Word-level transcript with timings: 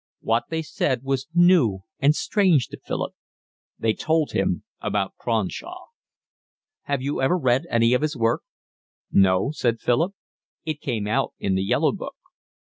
What 0.21 0.45
they 0.49 0.63
said 0.63 1.03
was 1.03 1.27
new 1.31 1.81
and 1.99 2.15
strange 2.15 2.69
to 2.69 2.79
Philip. 2.83 3.13
They 3.77 3.93
told 3.93 4.31
him 4.31 4.63
about 4.81 5.15
Cronshaw. 5.17 5.77
"Have 6.85 7.03
you 7.03 7.21
ever 7.21 7.37
read 7.37 7.67
any 7.69 7.93
of 7.93 8.01
his 8.01 8.17
work?" 8.17 8.41
"No," 9.11 9.51
said 9.51 9.79
Philip. 9.79 10.15
"It 10.65 10.81
came 10.81 11.05
out 11.05 11.33
in 11.37 11.53
The 11.53 11.61
Yellow 11.63 11.91
Book." 11.91 12.15